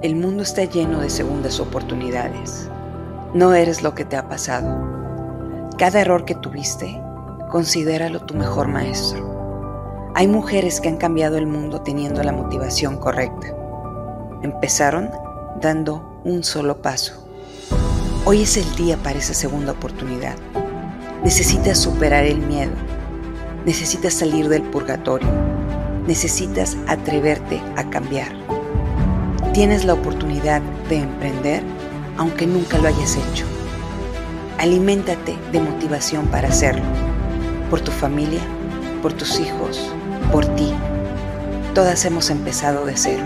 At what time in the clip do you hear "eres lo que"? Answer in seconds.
3.52-4.04